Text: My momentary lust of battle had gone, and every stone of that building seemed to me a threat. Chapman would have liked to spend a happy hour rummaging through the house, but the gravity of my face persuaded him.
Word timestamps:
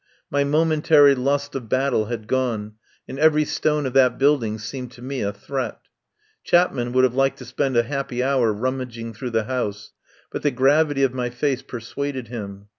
My 0.31 0.43
momentary 0.43 1.13
lust 1.13 1.53
of 1.53 1.69
battle 1.69 2.05
had 2.05 2.25
gone, 2.27 2.73
and 3.07 3.19
every 3.19 3.45
stone 3.45 3.85
of 3.85 3.93
that 3.93 4.17
building 4.17 4.57
seemed 4.57 4.91
to 4.93 5.01
me 5.03 5.21
a 5.21 5.31
threat. 5.31 5.77
Chapman 6.43 6.91
would 6.93 7.03
have 7.03 7.13
liked 7.13 7.37
to 7.37 7.45
spend 7.45 7.77
a 7.77 7.83
happy 7.83 8.23
hour 8.23 8.51
rummaging 8.51 9.13
through 9.13 9.29
the 9.29 9.43
house, 9.43 9.91
but 10.31 10.41
the 10.41 10.49
gravity 10.49 11.03
of 11.03 11.13
my 11.13 11.29
face 11.29 11.61
persuaded 11.61 12.29
him. 12.29 12.65